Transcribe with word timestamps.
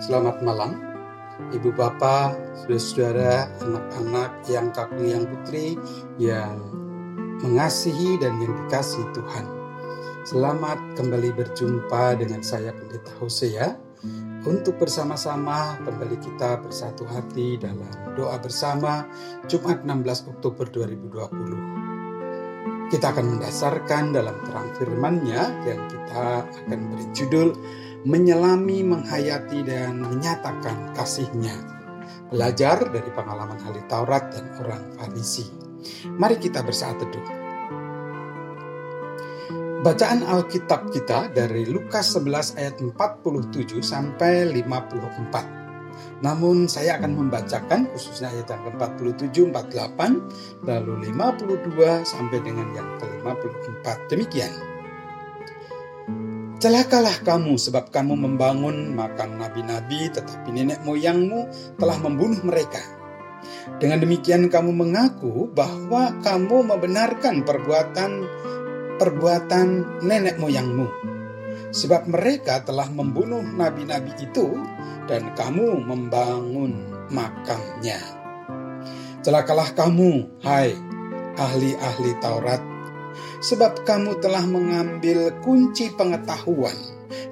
Selamat 0.00 0.40
malam, 0.40 0.80
Ibu 1.52 1.76
Bapak, 1.76 2.32
saudara-saudara, 2.64 3.60
anak-anak 3.60 4.32
yang 4.48 4.72
kakung 4.72 5.04
yang 5.04 5.28
putri 5.28 5.76
yang 6.16 6.56
mengasihi 7.44 8.16
dan 8.16 8.40
yang 8.40 8.56
dikasihi 8.56 9.04
Tuhan. 9.12 9.44
Selamat 10.24 10.80
kembali 10.96 11.36
berjumpa 11.36 12.16
dengan 12.16 12.40
saya 12.40 12.72
Pendeta 12.72 13.12
Hosea 13.20 13.76
untuk 14.48 14.80
bersama-sama 14.80 15.76
kembali 15.84 16.16
kita 16.24 16.64
bersatu 16.64 17.04
hati 17.04 17.60
dalam 17.60 18.16
doa 18.16 18.40
bersama 18.40 19.04
Jumat 19.44 19.84
16 19.84 20.40
Oktober 20.40 20.72
2020. 20.72 22.88
Kita 22.88 23.12
akan 23.12 23.36
mendasarkan 23.36 24.16
dalam 24.16 24.40
terang 24.40 24.72
firman-Nya 24.80 25.68
yang 25.68 25.84
kita 25.84 26.48
akan 26.48 26.96
beri 26.96 27.06
judul 27.12 27.52
menyelami, 28.04 28.84
menghayati, 28.84 29.64
dan 29.64 30.00
menyatakan 30.00 30.92
kasihnya. 30.96 31.54
Belajar 32.30 32.86
dari 32.88 33.10
pengalaman 33.10 33.58
ahli 33.66 33.82
Taurat 33.90 34.30
dan 34.30 34.46
orang 34.62 34.82
Farisi. 34.94 35.50
Mari 36.16 36.38
kita 36.38 36.62
bersatu 36.62 37.04
teduh. 37.08 37.40
Bacaan 39.80 40.20
Alkitab 40.28 40.92
kita 40.92 41.32
dari 41.32 41.64
Lukas 41.64 42.12
11 42.12 42.60
ayat 42.60 42.76
47 42.84 43.80
sampai 43.80 44.52
54. 44.52 46.20
Namun 46.20 46.68
saya 46.68 47.00
akan 47.00 47.16
membacakan 47.16 47.88
khususnya 47.88 48.28
ayat 48.28 48.52
yang 48.52 48.62
ke-47, 48.76 49.36
48, 49.48 50.68
lalu 50.68 51.08
52 51.08 52.04
sampai 52.04 52.38
dengan 52.44 52.68
yang 52.76 52.88
ke-54. 53.00 54.12
Demikian. 54.12 54.69
Celakalah 56.60 57.24
kamu 57.24 57.56
sebab 57.56 57.88
kamu 57.88 58.20
membangun 58.20 58.92
makam 58.92 59.40
nabi-nabi 59.40 60.12
tetapi 60.12 60.52
nenek 60.52 60.84
moyangmu 60.84 61.48
telah 61.80 61.96
membunuh 62.04 62.36
mereka. 62.44 62.84
Dengan 63.80 64.04
demikian 64.04 64.52
kamu 64.52 64.68
mengaku 64.68 65.48
bahwa 65.56 66.12
kamu 66.20 66.68
membenarkan 66.68 67.48
perbuatan 67.48 68.28
perbuatan 69.00 69.68
nenek 70.04 70.36
moyangmu. 70.36 70.84
Sebab 71.72 72.12
mereka 72.12 72.60
telah 72.60 72.92
membunuh 72.92 73.40
nabi-nabi 73.40 74.12
itu 74.20 74.52
dan 75.08 75.32
kamu 75.32 75.80
membangun 75.80 76.76
makamnya. 77.08 78.04
Celakalah 79.24 79.72
kamu, 79.72 80.44
hai 80.44 80.76
ahli-ahli 81.40 82.20
Taurat 82.20 82.69
sebab 83.40 83.82
kamu 83.88 84.18
telah 84.20 84.44
mengambil 84.44 85.34
kunci 85.40 85.90
pengetahuan. 85.94 86.76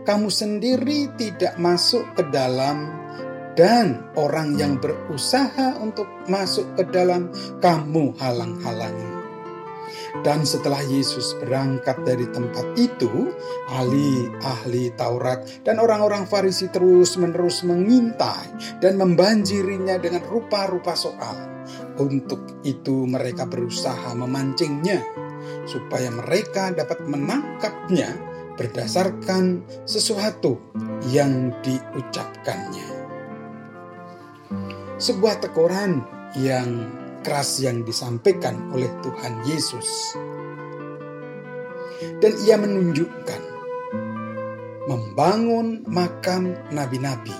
Kamu 0.02 0.32
sendiri 0.32 1.12
tidak 1.14 1.54
masuk 1.60 2.02
ke 2.16 2.26
dalam, 2.32 2.98
dan 3.58 4.06
orang 4.14 4.54
yang 4.54 4.78
berusaha 4.78 5.82
untuk 5.82 6.06
masuk 6.30 6.78
ke 6.78 6.86
dalam, 6.94 7.26
kamu 7.58 8.14
halang-halangi. 8.22 9.18
Dan 10.22 10.46
setelah 10.46 10.78
Yesus 10.86 11.34
berangkat 11.42 12.06
dari 12.06 12.26
tempat 12.30 12.74
itu, 12.78 13.34
ahli-ahli 13.70 14.94
Taurat 14.94 15.42
dan 15.66 15.82
orang-orang 15.82 16.26
Farisi 16.26 16.70
terus-menerus 16.70 17.66
mengintai 17.66 18.78
dan 18.78 18.94
membanjirinya 18.98 19.98
dengan 19.98 20.22
rupa-rupa 20.26 20.94
soal. 20.94 21.36
Untuk 21.98 22.62
itu 22.62 23.10
mereka 23.10 23.44
berusaha 23.50 24.14
memancingnya 24.14 25.27
supaya 25.68 26.08
mereka 26.08 26.72
dapat 26.72 27.04
menangkapnya 27.04 28.16
berdasarkan 28.56 29.62
sesuatu 29.84 30.58
yang 31.12 31.54
diucapkannya. 31.62 32.88
Sebuah 34.98 35.38
teguran 35.38 36.02
yang 36.34 36.90
keras 37.22 37.62
yang 37.62 37.86
disampaikan 37.86 38.72
oleh 38.74 38.90
Tuhan 39.04 39.46
Yesus. 39.46 40.18
Dan 42.18 42.32
ia 42.42 42.58
menunjukkan 42.58 43.42
membangun 44.90 45.86
makam 45.86 46.56
nabi-nabi. 46.74 47.34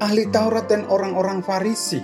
Ahli 0.00 0.26
Taurat 0.32 0.66
dan 0.66 0.88
orang-orang 0.88 1.44
Farisi 1.44 2.02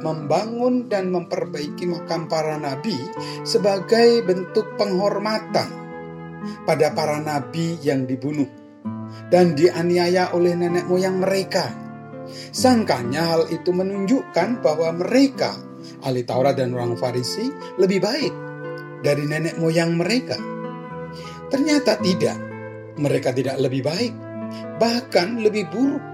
membangun 0.00 0.88
dan 0.88 1.12
memperbaiki 1.12 1.84
makam 1.88 2.26
para 2.26 2.56
nabi 2.56 2.96
sebagai 3.44 4.24
bentuk 4.24 4.76
penghormatan 4.80 5.68
pada 6.64 6.92
para 6.96 7.20
nabi 7.20 7.76
yang 7.84 8.08
dibunuh 8.08 8.48
dan 9.28 9.54
dianiaya 9.54 10.32
oleh 10.32 10.56
nenek 10.56 10.88
moyang 10.88 11.20
mereka. 11.20 11.68
Sangkanya 12.54 13.34
hal 13.34 13.42
itu 13.50 13.74
menunjukkan 13.74 14.62
bahwa 14.62 14.94
mereka, 14.94 15.58
ahli 16.06 16.22
Taurat 16.22 16.54
dan 16.54 16.74
orang 16.74 16.94
Farisi, 16.94 17.50
lebih 17.78 17.98
baik 17.98 18.34
dari 19.02 19.26
nenek 19.26 19.58
moyang 19.58 19.98
mereka. 19.98 20.38
Ternyata 21.50 21.98
tidak, 21.98 22.38
mereka 23.02 23.34
tidak 23.34 23.58
lebih 23.58 23.82
baik, 23.82 24.14
bahkan 24.78 25.42
lebih 25.42 25.66
buruk 25.74 26.04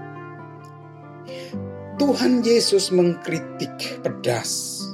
Tuhan 1.97 2.45
Yesus 2.45 2.93
mengkritik 2.93 4.05
pedas. 4.05 4.85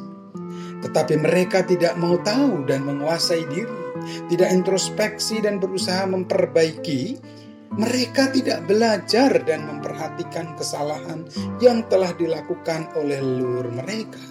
Tetapi 0.79 1.19
mereka 1.19 1.59
tidak 1.67 1.99
mau 1.99 2.15
tahu 2.23 2.63
dan 2.63 2.87
menguasai 2.87 3.43
diri, 3.51 3.79
tidak 4.31 4.47
introspeksi 4.55 5.43
dan 5.43 5.59
berusaha 5.59 6.07
memperbaiki. 6.07 7.19
Mereka 7.73 8.31
tidak 8.31 8.69
belajar 8.69 9.35
dan 9.43 9.67
memperhatikan 9.67 10.55
kesalahan 10.55 11.27
yang 11.59 11.83
telah 11.91 12.15
dilakukan 12.15 12.87
oleh 12.95 13.19
leluhur 13.19 13.67
mereka. 13.73 14.21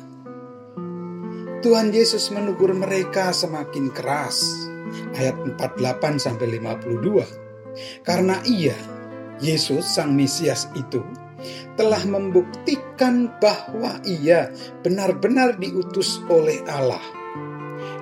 Tuhan 1.60 1.92
Yesus 1.92 2.32
menegur 2.32 2.72
mereka 2.72 3.36
semakin 3.36 3.92
keras. 3.92 4.40
Ayat 5.18 5.36
48 5.58 6.22
sampai 6.22 6.56
52. 6.56 8.06
Karena 8.06 8.38
ia, 8.46 8.78
Yesus 9.42 9.90
sang 9.90 10.14
Mesias 10.14 10.70
itu 10.78 11.02
telah 11.76 12.02
membuktikan 12.04 13.32
bahwa 13.40 13.98
ia 14.04 14.52
benar-benar 14.84 15.56
diutus 15.56 16.20
oleh 16.28 16.60
Allah. 16.68 17.02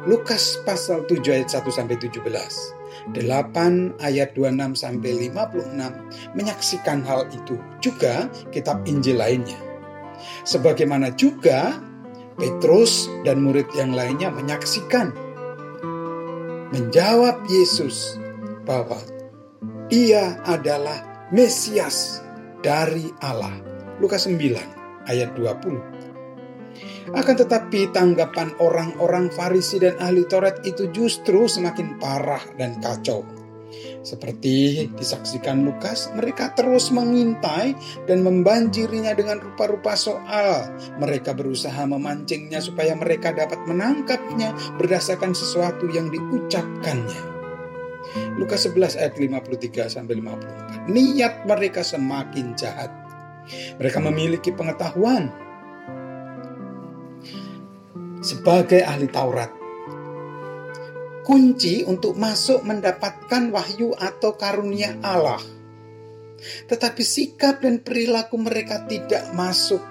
Lukas 0.08 0.56
pasal 0.64 1.04
7 1.04 1.20
ayat 1.28 1.48
1 1.52 1.68
sampai 1.68 1.96
17. 2.00 2.24
8 3.12 4.00
ayat 4.00 4.32
26 4.36 4.76
sampai 4.76 5.28
56 5.28 6.36
menyaksikan 6.36 7.04
hal 7.04 7.28
itu. 7.32 7.56
Juga 7.84 8.28
kitab 8.52 8.84
Injil 8.88 9.20
lainnya. 9.20 9.60
Sebagaimana 10.44 11.12
juga 11.16 11.80
Petrus 12.40 13.08
dan 13.24 13.44
murid 13.44 13.68
yang 13.76 13.92
lainnya 13.92 14.32
menyaksikan. 14.32 15.12
Menjawab 16.72 17.44
Yesus 17.50 18.16
bahwa 18.64 19.00
ia 19.92 20.38
adalah 20.46 21.28
Mesias 21.34 22.24
dari 22.60 23.08
Allah. 23.24 23.52
Lukas 24.00 24.24
9 24.24 25.08
ayat 25.08 25.32
20. 25.36 26.00
Akan 27.10 27.34
tetapi 27.34 27.90
tanggapan 27.90 28.54
orang-orang 28.62 29.34
Farisi 29.34 29.82
dan 29.82 29.98
ahli 29.98 30.22
Taurat 30.30 30.62
itu 30.62 30.88
justru 30.94 31.50
semakin 31.50 31.98
parah 31.98 32.42
dan 32.54 32.78
kacau. 32.78 33.26
Seperti 34.00 34.88
disaksikan 34.96 35.62
Lukas, 35.62 36.08
mereka 36.16 36.56
terus 36.56 36.88
mengintai 36.88 37.76
dan 38.08 38.24
membanjirinya 38.24 39.12
dengan 39.12 39.38
rupa-rupa 39.38 39.92
soal. 39.92 40.72
Mereka 40.96 41.36
berusaha 41.36 41.84
memancingnya 41.84 42.64
supaya 42.64 42.96
mereka 42.96 43.36
dapat 43.36 43.60
menangkapnya 43.68 44.56
berdasarkan 44.80 45.36
sesuatu 45.36 45.86
yang 45.92 46.08
diucapkannya. 46.08 47.29
Lukas 48.34 48.66
11 48.66 48.98
ayat 48.98 49.14
53 49.14 49.86
sampai 49.86 50.18
54. 50.18 50.90
Niat 50.90 51.34
mereka 51.46 51.86
semakin 51.86 52.58
jahat. 52.58 52.90
Mereka 53.78 53.98
memiliki 54.02 54.50
pengetahuan 54.50 55.30
sebagai 58.20 58.82
ahli 58.82 59.06
Taurat. 59.10 59.50
Kunci 61.22 61.86
untuk 61.86 62.18
masuk 62.18 62.66
mendapatkan 62.66 63.54
wahyu 63.54 63.94
atau 63.94 64.34
karunia 64.34 64.98
Allah. 65.04 65.38
Tetapi 66.40 67.02
sikap 67.04 67.62
dan 67.62 67.84
perilaku 67.84 68.40
mereka 68.40 68.88
tidak 68.90 69.30
masuk 69.36 69.82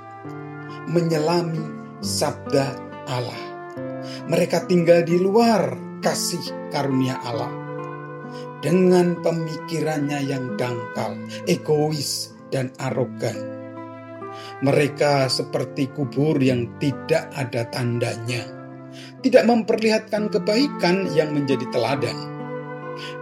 menyelami 0.89 1.63
sabda 2.03 2.75
Allah. 3.07 3.43
Mereka 4.27 4.67
tinggal 4.67 5.05
di 5.05 5.15
luar 5.15 5.77
kasih 6.01 6.73
karunia 6.73 7.21
Allah 7.21 7.68
dengan 8.59 9.15
pemikirannya 9.23 10.19
yang 10.27 10.55
dangkal, 10.59 11.15
egois, 11.47 12.35
dan 12.49 12.73
arogan. 12.81 13.37
Mereka 14.59 15.31
seperti 15.31 15.87
kubur 15.95 16.35
yang 16.39 16.67
tidak 16.83 17.31
ada 17.35 17.63
tandanya, 17.71 18.43
tidak 19.23 19.47
memperlihatkan 19.47 20.27
kebaikan 20.27 21.07
yang 21.15 21.31
menjadi 21.31 21.63
teladan, 21.71 22.17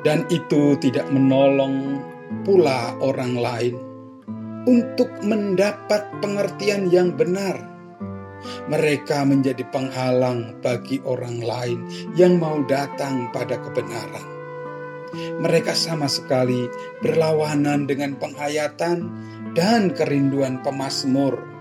dan 0.02 0.26
itu 0.34 0.74
tidak 0.82 1.06
menolong 1.14 2.02
pula 2.44 2.98
orang 3.00 3.38
lain 3.38 3.76
untuk 4.68 5.08
mendapat 5.24 6.04
pengertian 6.20 6.90
yang 6.92 7.14
benar. 7.16 7.56
Mereka 8.70 9.26
menjadi 9.26 9.66
penghalang 9.74 10.62
bagi 10.62 11.02
orang 11.02 11.42
lain 11.42 11.80
yang 12.14 12.38
mau 12.38 12.62
datang 12.70 13.34
pada 13.34 13.58
kebenaran. 13.58 14.37
Mereka 15.16 15.72
sama 15.72 16.12
sekali 16.12 16.68
berlawanan 17.00 17.88
dengan 17.88 18.20
penghayatan 18.20 19.08
dan 19.56 19.96
kerinduan 19.96 20.60
pemazmur 20.62 21.58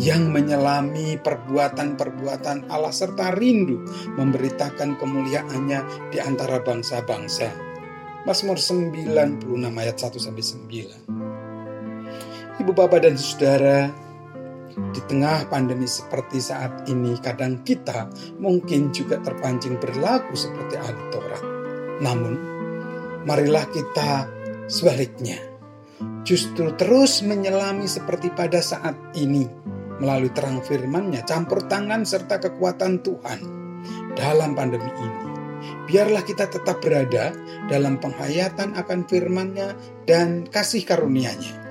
yang 0.00 0.32
menyelami 0.32 1.20
perbuatan-perbuatan 1.20 2.72
Allah 2.72 2.92
serta 2.92 3.36
rindu 3.36 3.84
memberitakan 4.16 4.96
kemuliaannya 4.96 6.08
di 6.08 6.18
antara 6.20 6.60
bangsa-bangsa. 6.64 7.52
Mazmur 8.22 8.56
96 8.56 9.50
ayat 9.58 9.96
1 9.98 10.22
sampai 10.22 10.44
9. 10.46 12.62
Ibu 12.62 12.70
bapak 12.70 13.02
dan 13.02 13.18
saudara, 13.18 13.90
di 14.72 15.00
tengah 15.04 15.44
pandemi 15.50 15.84
seperti 15.84 16.40
saat 16.40 16.88
ini, 16.88 17.18
kadang 17.20 17.60
kita 17.66 18.08
mungkin 18.40 18.88
juga 18.94 19.20
terpancing 19.20 19.76
berlaku 19.76 20.32
seperti 20.32 20.78
ahli 20.78 21.02
Taurat. 21.12 21.51
Namun, 22.00 22.34
marilah 23.28 23.66
kita 23.68 24.30
sebaliknya, 24.70 25.36
justru 26.24 26.72
terus 26.78 27.20
menyelami 27.20 27.84
seperti 27.84 28.32
pada 28.32 28.62
saat 28.62 28.96
ini, 29.18 29.44
melalui 30.00 30.32
terang 30.32 30.64
firman-Nya, 30.64 31.22
campur 31.28 31.66
tangan 31.68 32.02
serta 32.06 32.40
kekuatan 32.40 33.04
Tuhan 33.04 33.40
dalam 34.16 34.56
pandemi 34.56 34.88
ini. 34.88 35.30
Biarlah 35.86 36.26
kita 36.26 36.50
tetap 36.50 36.82
berada 36.82 37.34
dalam 37.70 37.98
penghayatan 37.98 38.74
akan 38.74 39.06
firman-Nya 39.06 39.74
dan 40.06 40.46
kasih 40.50 40.82
karunia-Nya. 40.82 41.62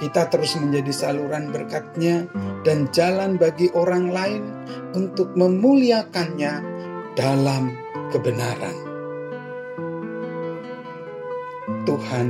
Kita 0.00 0.26
terus 0.32 0.58
menjadi 0.58 0.90
saluran 0.90 1.54
berkat-Nya 1.54 2.26
dan 2.66 2.90
jalan 2.90 3.38
bagi 3.38 3.70
orang 3.72 4.10
lain 4.10 4.42
untuk 4.96 5.32
memuliakannya 5.38 6.54
dalam 7.14 7.72
kebenaran. 8.10 8.91
Tuhan 11.82 12.26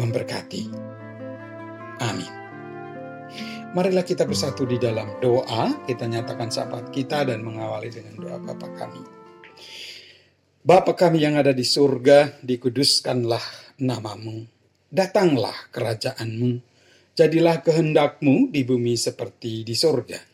memberkati. 0.00 0.62
Amin. 2.00 2.32
Marilah 3.76 4.00
kita 4.00 4.24
bersatu 4.24 4.64
di 4.64 4.80
dalam 4.80 5.20
doa. 5.20 5.84
Kita 5.84 6.08
nyatakan 6.08 6.48
sahabat 6.48 6.88
kita 6.88 7.28
dan 7.28 7.44
mengawali 7.44 7.92
dengan 7.92 8.16
doa 8.16 8.40
Bapa 8.40 8.68
kami. 8.72 9.02
Bapa 10.64 10.96
kami 10.96 11.20
yang 11.20 11.36
ada 11.36 11.52
di 11.52 11.64
surga, 11.64 12.40
dikuduskanlah 12.40 13.76
namamu. 13.84 14.48
Datanglah 14.88 15.68
kerajaanmu. 15.68 16.64
Jadilah 17.12 17.60
kehendakmu 17.60 18.48
di 18.48 18.64
bumi 18.64 18.96
seperti 18.96 19.68
di 19.68 19.76
surga. 19.76 20.27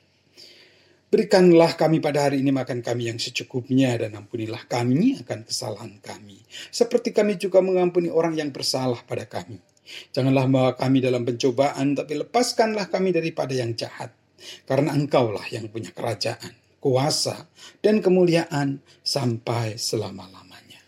Berikanlah 1.14 1.78
kami 1.78 2.02
pada 2.02 2.26
hari 2.26 2.43
ini 2.43 2.50
makan 2.50 2.82
kami 2.82 3.06
yang 3.06 3.22
secukupnya 3.22 3.94
dan 3.94 4.19
ampunilah 4.19 4.66
kami 4.66 5.22
akan 5.22 5.46
kesalahan 5.46 5.94
kami. 6.02 6.43
Seperti 6.75 7.14
kami 7.14 7.38
juga 7.38 7.62
mengampuni 7.62 8.11
orang 8.11 8.34
yang 8.34 8.50
bersalah 8.50 8.99
pada 9.06 9.22
kami 9.31 9.62
Janganlah 9.84 10.49
membawa 10.49 10.72
kami 10.75 11.05
dalam 11.05 11.28
pencobaan, 11.28 11.93
tapi 11.93 12.16
lepaskanlah 12.25 12.88
kami 12.88 13.12
daripada 13.12 13.52
yang 13.52 13.76
jahat. 13.76 14.16
Karena 14.64 14.93
engkaulah 14.96 15.44
yang 15.52 15.69
punya 15.69 15.93
kerajaan, 15.93 16.52
kuasa, 16.81 17.49
dan 17.84 18.00
kemuliaan 18.00 18.81
sampai 19.05 19.76
selama-lamanya. 19.76 20.81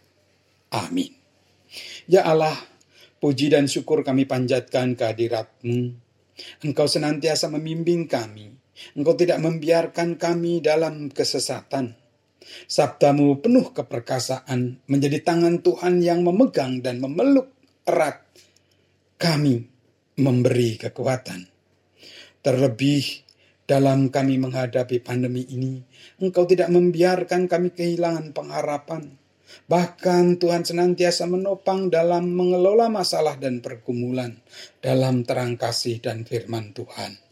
Amin. 0.73 1.13
Ya 2.09 2.25
Allah, 2.25 2.57
puji 3.21 3.53
dan 3.53 3.69
syukur 3.69 4.01
kami 4.05 4.25
panjatkan 4.25 4.97
kehadiratmu. 4.97 5.97
Engkau 6.65 6.89
senantiasa 6.89 7.49
membimbing 7.49 8.09
kami. 8.09 8.53
Engkau 8.97 9.17
tidak 9.17 9.41
membiarkan 9.41 10.21
kami 10.21 10.61
dalam 10.61 11.09
kesesatan. 11.09 11.97
Sabdamu 12.71 13.43
penuh 13.43 13.75
keperkasaan 13.75 14.87
menjadi 14.87 15.19
tangan 15.25 15.65
Tuhan 15.67 15.99
yang 15.99 16.23
memegang 16.23 16.79
dan 16.79 17.03
memeluk 17.03 17.51
erat 17.83 18.23
kami 19.19 19.67
memberi 20.21 20.79
kekuatan. 20.79 21.51
Terlebih 22.45 23.27
dalam 23.67 24.15
kami 24.15 24.39
menghadapi 24.39 25.03
pandemi 25.03 25.43
ini, 25.51 25.83
Engkau 26.23 26.47
tidak 26.47 26.71
membiarkan 26.71 27.51
kami 27.51 27.75
kehilangan 27.75 28.31
pengharapan. 28.31 29.19
Bahkan 29.67 30.39
Tuhan 30.39 30.63
senantiasa 30.63 31.27
menopang 31.27 31.91
dalam 31.91 32.31
mengelola 32.31 32.87
masalah 32.87 33.35
dan 33.39 33.59
pergumulan 33.63 34.39
dalam 34.79 35.27
terang 35.27 35.59
kasih 35.59 35.99
dan 35.99 36.23
firman 36.23 36.71
Tuhan. 36.71 37.26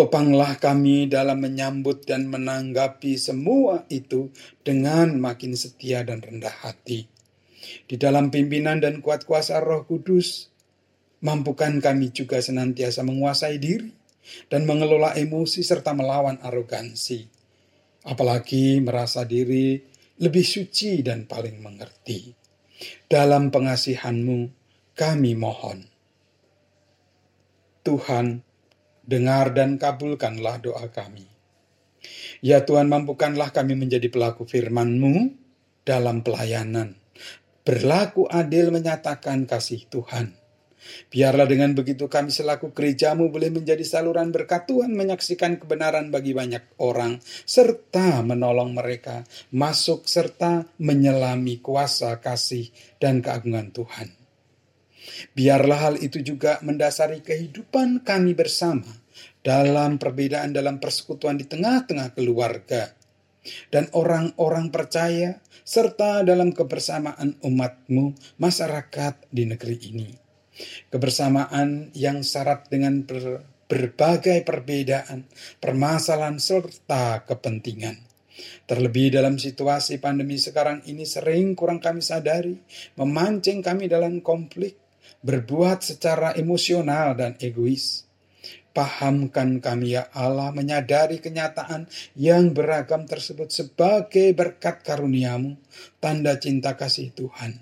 Topanglah 0.00 0.56
kami 0.56 1.12
dalam 1.12 1.44
menyambut 1.44 2.08
dan 2.08 2.32
menanggapi 2.32 3.20
semua 3.20 3.84
itu 3.92 4.32
dengan 4.64 5.12
makin 5.20 5.52
setia 5.52 6.00
dan 6.00 6.24
rendah 6.24 6.64
hati 6.64 7.20
di 7.86 7.96
dalam 8.00 8.32
pimpinan 8.32 8.80
dan 8.80 9.04
kuat 9.04 9.28
kuasa 9.28 9.60
Roh 9.60 9.84
Kudus, 9.84 10.48
mampukan 11.22 11.78
kami 11.78 12.10
juga 12.10 12.40
senantiasa 12.40 13.04
menguasai 13.04 13.56
diri 13.60 13.90
dan 14.48 14.64
mengelola 14.64 15.14
emosi 15.14 15.60
serta 15.60 15.92
melawan 15.92 16.40
arogansi. 16.40 17.28
Apalagi 18.06 18.80
merasa 18.80 19.28
diri 19.28 19.76
lebih 20.20 20.44
suci 20.44 21.04
dan 21.04 21.28
paling 21.28 21.60
mengerti. 21.60 22.32
Dalam 23.04 23.52
pengasihanmu 23.52 24.38
kami 24.96 25.36
mohon. 25.36 25.84
Tuhan, 27.84 28.40
dengar 29.04 29.52
dan 29.56 29.76
kabulkanlah 29.80 30.60
doa 30.62 30.88
kami. 30.90 31.26
Ya 32.40 32.64
Tuhan, 32.64 32.88
mampukanlah 32.88 33.52
kami 33.52 33.76
menjadi 33.76 34.08
pelaku 34.08 34.48
firman-Mu 34.48 35.36
dalam 35.84 36.24
pelayanan 36.24 37.00
berlaku 37.70 38.26
adil 38.26 38.72
menyatakan 38.72 39.44
kasih 39.44 39.86
Tuhan. 39.86 40.34
Biarlah 41.12 41.44
dengan 41.44 41.76
begitu 41.76 42.10
kami 42.10 42.32
selaku 42.32 42.74
gerejamu 42.74 43.30
boleh 43.30 43.52
menjadi 43.52 43.84
saluran 43.86 44.32
berkat 44.32 44.66
Tuhan 44.66 44.96
menyaksikan 44.96 45.60
kebenaran 45.60 46.10
bagi 46.10 46.34
banyak 46.34 46.80
orang 46.82 47.20
serta 47.46 48.24
menolong 48.26 48.74
mereka 48.74 49.22
masuk 49.54 50.08
serta 50.08 50.66
menyelami 50.82 51.62
kuasa 51.62 52.16
kasih 52.18 52.72
dan 52.96 53.20
keagungan 53.20 53.70
Tuhan. 53.70 54.19
Biarlah 55.32 55.90
hal 55.90 55.94
itu 56.00 56.20
juga 56.20 56.60
mendasari 56.60 57.24
kehidupan 57.24 58.04
kami 58.04 58.36
bersama 58.36 58.88
dalam 59.40 59.96
perbedaan 59.96 60.52
dalam 60.52 60.76
persekutuan 60.76 61.40
di 61.40 61.48
tengah-tengah 61.48 62.12
keluarga 62.12 62.92
dan 63.72 63.88
orang-orang 63.96 64.68
percaya 64.68 65.40
serta 65.64 66.20
dalam 66.26 66.52
kebersamaan 66.52 67.40
umatmu 67.40 68.12
masyarakat 68.36 69.14
di 69.32 69.48
negeri 69.48 69.76
ini. 69.88 70.08
Kebersamaan 70.92 71.94
yang 71.96 72.20
syarat 72.20 72.68
dengan 72.68 73.00
ber, 73.08 73.40
berbagai 73.70 74.44
perbedaan, 74.44 75.24
permasalahan 75.62 76.36
serta 76.36 77.24
kepentingan. 77.24 77.96
Terlebih 78.66 79.12
dalam 79.14 79.36
situasi 79.36 80.00
pandemi 80.00 80.40
sekarang 80.40 80.80
ini 80.88 81.04
sering 81.04 81.52
kurang 81.54 81.78
kami 81.78 82.00
sadari, 82.00 82.56
memancing 82.96 83.60
kami 83.60 83.86
dalam 83.86 84.24
konflik, 84.24 84.79
berbuat 85.20 85.84
secara 85.84 86.32
emosional 86.36 87.16
dan 87.16 87.36
egois 87.40 88.10
Pahamkan 88.70 89.58
kami 89.58 89.98
ya 89.98 90.06
Allah 90.14 90.54
menyadari 90.54 91.18
kenyataan 91.18 91.90
yang 92.14 92.54
beragam 92.54 93.02
tersebut 93.02 93.50
sebagai 93.50 94.30
berkat 94.30 94.86
karuniamu, 94.86 95.58
tanda 95.98 96.38
cinta 96.38 96.78
kasih 96.78 97.10
Tuhan. 97.10 97.58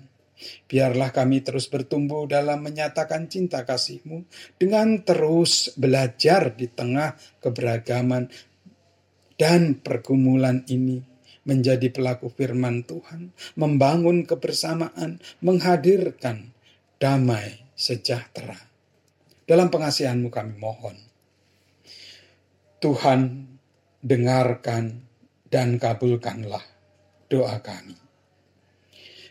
Biarlah 0.69 1.09
kami 1.09 1.41
terus 1.41 1.65
bertumbuh 1.65 2.29
dalam 2.29 2.61
menyatakan 2.61 3.25
cinta 3.25 3.65
kasih-Mu 3.65 4.23
dengan 4.61 5.01
terus 5.01 5.73
belajar 5.73 6.53
di 6.53 6.69
tengah 6.69 7.17
keberagaman 7.41 8.29
dan 9.33 9.81
pergumulan 9.81 10.61
ini 10.69 11.01
menjadi 11.41 11.89
pelaku 11.89 12.29
firman 12.29 12.85
Tuhan, 12.85 13.33
membangun 13.57 14.29
kebersamaan, 14.29 15.17
menghadirkan 15.41 16.53
damai 16.99 17.63
sejahtera. 17.79 18.59
Dalam 19.47 19.71
pengasihanmu 19.71 20.29
kami 20.29 20.59
mohon. 20.59 20.99
Tuhan, 22.83 23.47
dengarkan 23.99 25.03
dan 25.49 25.79
kabulkanlah 25.81 26.63
doa 27.27 27.57
kami. 27.59 27.97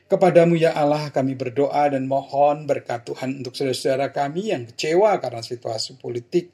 Kepadamu 0.09 0.57
ya 0.57 0.73
Allah 0.73 1.13
kami 1.13 1.37
berdoa 1.37 1.93
dan 1.93 2.09
mohon 2.09 2.65
berkat 2.65 3.05
Tuhan 3.05 3.45
untuk 3.45 3.53
saudara-saudara 3.53 4.09
kami 4.09 4.57
yang 4.57 4.65
kecewa 4.65 5.21
karena 5.21 5.45
situasi 5.45 6.01
politik 6.01 6.49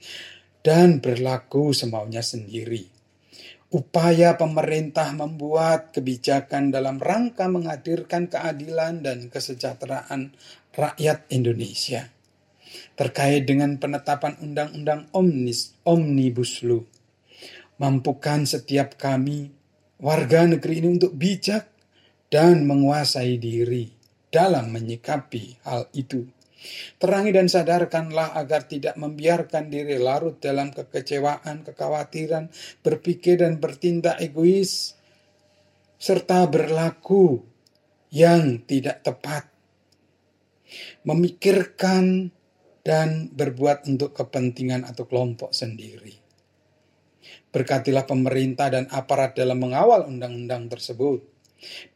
dan 0.66 0.99
berlaku 0.99 1.71
semaunya 1.71 2.18
sendiri. 2.18 2.94
Upaya 3.75 4.38
pemerintah 4.38 5.11
membuat 5.11 5.90
kebijakan 5.90 6.71
dalam 6.71 7.02
rangka 7.02 7.50
menghadirkan 7.50 8.31
keadilan 8.31 9.02
dan 9.02 9.26
kesejahteraan 9.26 10.31
rakyat 10.71 11.26
Indonesia. 11.35 12.14
Terkait 12.95 13.43
dengan 13.43 13.75
penetapan 13.83 14.38
undang-undang 14.38 15.11
omnis 15.11 15.75
omnibus 15.83 16.62
law 16.62 16.87
mampukan 17.78 18.47
setiap 18.47 18.95
kami 18.95 19.50
warga 19.99 20.47
negeri 20.47 20.78
ini 20.78 20.88
untuk 20.95 21.14
bijak 21.19 21.66
dan 22.31 22.66
menguasai 22.66 23.38
diri 23.38 23.90
dalam 24.31 24.71
menyikapi 24.71 25.62
hal 25.66 25.90
itu 25.95 26.26
Terangi 26.97 27.30
dan 27.35 27.47
sadarkanlah 27.50 28.33
agar 28.37 28.64
tidak 28.64 28.97
membiarkan 28.97 29.68
diri 29.68 30.00
larut 30.00 30.40
dalam 30.40 30.73
kekecewaan, 30.73 31.64
kekhawatiran, 31.66 32.49
berpikir 32.80 33.44
dan 33.44 33.61
bertindak 33.61 34.16
egois, 34.21 34.97
serta 36.00 36.49
berlaku 36.49 37.44
yang 38.12 38.64
tidak 38.64 39.04
tepat. 39.04 39.49
Memikirkan 41.04 42.33
dan 42.85 43.33
berbuat 43.33 43.88
untuk 43.88 44.12
kepentingan 44.12 44.85
atau 44.85 45.09
kelompok 45.09 45.52
sendiri. 45.52 46.21
Berkatilah 47.49 48.04
pemerintah 48.04 48.68
dan 48.68 48.85
aparat 48.92 49.33
dalam 49.33 49.62
mengawal 49.62 50.04
undang-undang 50.04 50.68
tersebut 50.68 51.34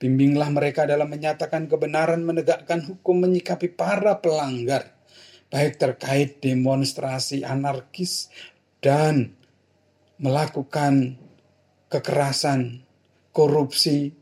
Bimbinglah 0.00 0.48
mereka 0.48 0.88
dalam 0.88 1.12
menyatakan 1.12 1.68
kebenaran 1.68 2.24
menegakkan 2.24 2.80
hukum 2.84 3.20
menyikapi 3.24 3.68
para 3.68 4.16
pelanggar, 4.18 4.96
baik 5.52 5.76
terkait 5.76 6.40
demonstrasi 6.40 7.44
anarkis 7.44 8.32
dan 8.80 9.36
melakukan 10.18 11.20
kekerasan, 11.92 12.84
korupsi, 13.32 14.12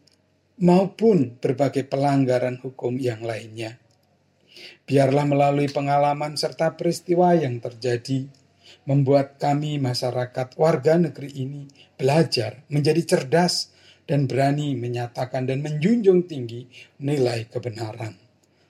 maupun 0.56 1.36
berbagai 1.36 1.84
pelanggaran 1.84 2.56
hukum 2.60 2.96
yang 2.96 3.20
lainnya. 3.20 3.76
Biarlah 4.88 5.28
melalui 5.28 5.68
pengalaman 5.68 6.38
serta 6.38 6.72
peristiwa 6.78 7.36
yang 7.36 7.60
terjadi, 7.60 8.24
membuat 8.84 9.38
kami 9.40 9.78
masyarakat 9.82 10.54
warga 10.58 10.98
negeri 10.98 11.30
ini 11.32 11.66
belajar 11.96 12.62
menjadi 12.70 13.02
cerdas 13.16 13.74
dan 14.06 14.30
berani 14.30 14.78
menyatakan 14.78 15.50
dan 15.50 15.60
menjunjung 15.60 16.30
tinggi 16.30 16.70
nilai 17.02 17.50
kebenaran. 17.50 18.14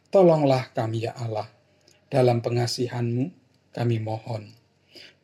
Tolonglah 0.09 0.73
kami 0.73 1.05
ya 1.05 1.13
Allah, 1.13 1.47
dalam 2.09 2.41
pengasihanmu 2.41 3.25
kami 3.77 3.97
mohon. 4.01 4.57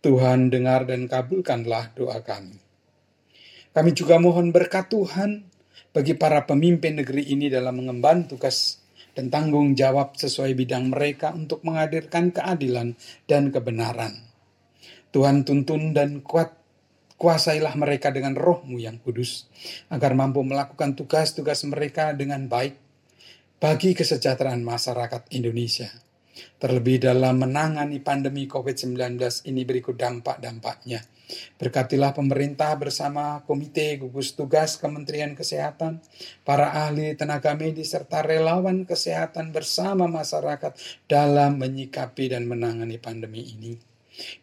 Tuhan 0.02 0.52
dengar 0.52 0.84
dan 0.84 1.08
kabulkanlah 1.08 1.94
doa 1.96 2.20
kami. 2.20 2.58
Kami 3.72 3.90
juga 3.96 4.20
mohon 4.20 4.52
berkat 4.52 4.92
Tuhan 4.92 5.48
bagi 5.96 6.12
para 6.12 6.44
pemimpin 6.44 7.00
negeri 7.00 7.32
ini 7.32 7.48
dalam 7.48 7.80
mengemban 7.80 8.28
tugas 8.28 8.82
dan 9.16 9.28
tanggung 9.28 9.72
jawab 9.72 10.16
sesuai 10.16 10.56
bidang 10.56 10.92
mereka 10.92 11.32
untuk 11.32 11.64
menghadirkan 11.64 12.32
keadilan 12.32 12.96
dan 13.28 13.48
kebenaran. 13.48 14.31
Tuhan 15.12 15.44
tuntun 15.44 15.92
dan 15.92 16.24
kuat 16.24 16.62
Kuasailah 17.22 17.78
mereka 17.78 18.10
dengan 18.10 18.34
rohmu 18.34 18.82
yang 18.82 18.98
kudus, 18.98 19.46
agar 19.94 20.10
mampu 20.10 20.42
melakukan 20.42 20.98
tugas-tugas 20.98 21.62
mereka 21.70 22.10
dengan 22.18 22.50
baik 22.50 22.74
bagi 23.62 23.94
kesejahteraan 23.94 24.58
masyarakat 24.66 25.30
Indonesia. 25.30 25.86
Terlebih 26.58 26.98
dalam 26.98 27.38
menangani 27.38 28.02
pandemi 28.02 28.50
COVID-19 28.50 29.22
ini 29.46 29.62
berikut 29.62 29.94
dampak-dampaknya. 29.94 30.98
Berkatilah 31.62 32.10
pemerintah 32.10 32.74
bersama 32.74 33.38
Komite 33.46 34.02
Gugus 34.02 34.34
Tugas 34.34 34.74
Kementerian 34.74 35.38
Kesehatan, 35.38 36.02
para 36.42 36.74
ahli 36.74 37.14
tenaga 37.14 37.54
medis 37.54 37.94
serta 37.94 38.26
relawan 38.26 38.82
kesehatan 38.82 39.54
bersama 39.54 40.10
masyarakat 40.10 40.74
dalam 41.06 41.54
menyikapi 41.54 42.34
dan 42.34 42.50
menangani 42.50 42.98
pandemi 42.98 43.46
ini. 43.46 43.91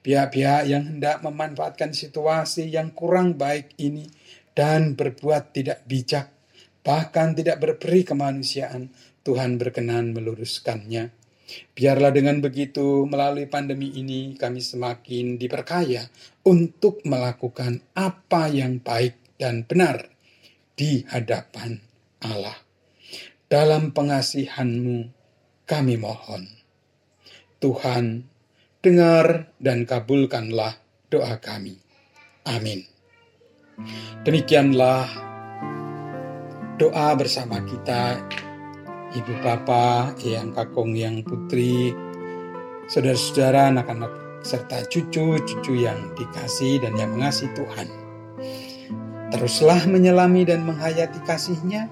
Pihak-pihak 0.01 0.65
yang 0.65 0.83
hendak 0.85 1.21
memanfaatkan 1.21 1.93
situasi 1.93 2.73
yang 2.73 2.93
kurang 2.93 3.37
baik 3.37 3.77
ini 3.77 4.09
dan 4.57 4.97
berbuat 4.97 5.53
tidak 5.53 5.85
bijak, 5.85 6.33
bahkan 6.81 7.37
tidak 7.37 7.61
berperi 7.61 8.01
kemanusiaan, 8.01 8.89
Tuhan 9.21 9.61
berkenan 9.61 10.11
meluruskannya. 10.17 11.13
Biarlah 11.73 12.13
dengan 12.13 12.41
begitu, 12.41 13.09
melalui 13.09 13.49
pandemi 13.49 13.89
ini, 13.97 14.37
kami 14.37 14.61
semakin 14.61 15.37
diperkaya 15.41 16.05
untuk 16.45 17.01
melakukan 17.05 17.81
apa 17.97 18.49
yang 18.53 18.77
baik 18.81 19.37
dan 19.41 19.65
benar 19.65 20.09
di 20.77 21.01
hadapan 21.09 21.81
Allah. 22.21 22.57
Dalam 23.49 23.89
pengasihanmu, 23.89 25.09
kami 25.65 25.95
mohon. 25.97 26.45
Tuhan 27.57 28.29
dengar 28.79 29.51
dan 29.59 29.83
kabulkanlah 29.83 30.79
doa 31.11 31.35
kami. 31.43 31.75
Amin. 32.47 32.87
Demikianlah 34.23 35.03
doa 36.79 37.11
bersama 37.19 37.59
kita, 37.67 38.23
Ibu 39.15 39.33
Bapa, 39.43 40.15
Yang 40.23 40.55
Kakong, 40.55 40.95
Yang 40.95 41.27
Putri, 41.27 41.91
saudara-saudara, 42.87 43.75
anak-anak, 43.75 44.11
serta 44.47 44.87
cucu-cucu 44.87 45.75
yang 45.75 45.99
dikasih 46.15 46.79
dan 46.79 46.95
yang 46.95 47.11
mengasihi 47.11 47.51
Tuhan. 47.59 47.87
Teruslah 49.35 49.83
menyelami 49.91 50.47
dan 50.47 50.63
menghayati 50.63 51.19
kasihnya. 51.27 51.91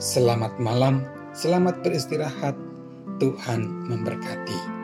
Selamat 0.00 0.56
malam, 0.56 1.04
selamat 1.36 1.84
beristirahat, 1.84 2.56
Tuhan 3.20 3.68
memberkati. 3.92 4.79